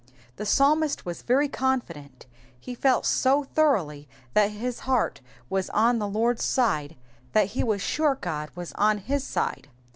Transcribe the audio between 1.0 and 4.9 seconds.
was very confident, he felt so thoroughly that his